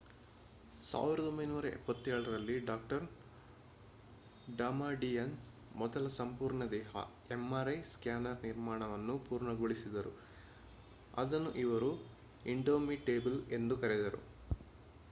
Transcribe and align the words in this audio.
1977 0.83 2.05
ರಲ್ಲಿ 2.27 2.55
ಡಾ 2.59 2.77
ಡಮಾಡಿಯನ್ 4.57 5.35
ಮೊದಲ 5.75 6.07
ಸಂಪೂರ್ಣ-ದೇಹ 6.17 7.03
mri 7.43 7.77
ಸ್ಕ್ಯಾನರ್ 7.91 8.43
ನಿರ್ಮಾಣವನ್ನು 8.43 9.19
ಪೂರ್ಣಗೊಳಿಸಿದರು 9.29 10.13
ಅದನ್ನು 11.17 11.53
ಅವರು 11.65 11.91
indomitable 12.47 13.39
ಎಂದು 13.53 13.77
ಕರೆದರು 13.77 14.21